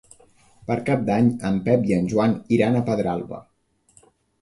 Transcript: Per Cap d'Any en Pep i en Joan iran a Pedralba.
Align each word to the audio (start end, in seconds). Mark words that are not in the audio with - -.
Per 0.69 0.77
Cap 0.87 1.03
d'Any 1.09 1.29
en 1.51 1.61
Pep 1.69 1.87
i 1.91 1.95
en 1.99 2.09
Joan 2.15 2.35
iran 2.59 2.81
a 2.81 2.85
Pedralba. 2.91 3.47